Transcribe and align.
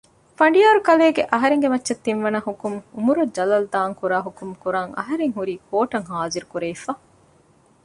ފަނޑިޔާރުކަލޭނގެ 0.37 1.23
އަހަރެންގެ 1.31 1.67
މައްޗަށް 1.73 2.03
ތިން 2.05 2.21
ވަނަ 2.25 2.39
ޙުކުމްކޮށް 2.45 2.79
ޢުމުރަށް 2.95 3.33
ޖަލަށްދާން 3.35 3.95
ކުރާ 3.99 4.17
ޙުކުމުކުރާން 4.25 4.91
އަހަރެން 4.97 5.35
ހުރީ 5.37 5.53
ކޯޓަށް 5.69 6.07
ޙާޟިރުކުރެވިފަ 6.11 6.91